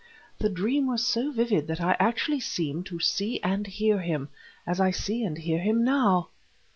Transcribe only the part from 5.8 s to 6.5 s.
now."